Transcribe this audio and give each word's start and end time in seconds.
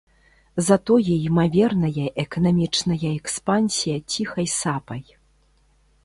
Затое 0.67 1.15
імаверная 1.27 2.05
эканамічная 2.23 3.09
экспансія 3.19 3.97
ціхай 4.15 4.47
сапай. 4.55 5.03